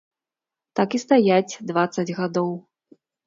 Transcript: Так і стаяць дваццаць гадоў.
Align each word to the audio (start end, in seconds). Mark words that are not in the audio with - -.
Так 0.79 0.89
і 0.99 1.01
стаяць 1.03 1.57
дваццаць 1.73 2.15
гадоў. 2.23 2.51